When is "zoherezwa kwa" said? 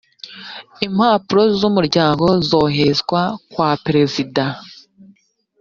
2.47-3.69